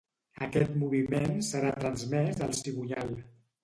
Aquest 0.47 0.73
moviment 0.85 1.31
serà 1.51 1.71
transmès 1.85 2.45
al 2.51 2.61
cigonyal. 2.65 3.19